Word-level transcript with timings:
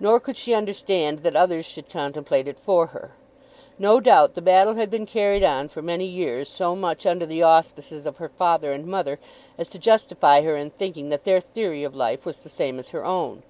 Nor 0.00 0.20
could 0.20 0.38
she 0.38 0.54
understand 0.54 1.18
that 1.18 1.36
others 1.36 1.66
should 1.66 1.90
contemplate 1.90 2.48
it 2.48 2.58
for 2.58 2.86
her. 2.96 3.10
No 3.78 4.00
doubt 4.00 4.32
the 4.32 4.40
battle 4.40 4.76
had 4.76 4.88
been 4.88 5.04
carried 5.04 5.44
on 5.44 5.68
for 5.68 5.82
many 5.82 6.06
years 6.06 6.48
so 6.48 6.74
much 6.74 7.04
under 7.04 7.26
the 7.26 7.42
auspices 7.42 8.06
of 8.06 8.16
her 8.16 8.30
father 8.30 8.72
and 8.72 8.86
mother 8.86 9.18
as 9.58 9.68
to 9.68 9.78
justify 9.78 10.40
her 10.40 10.56
in 10.56 10.70
thinking 10.70 11.10
that 11.10 11.24
their 11.24 11.40
theory 11.40 11.84
of 11.84 11.94
life 11.94 12.24
was 12.24 12.38
the 12.38 12.48
same 12.48 12.78
as 12.78 12.88
her 12.88 13.04
own. 13.04 13.42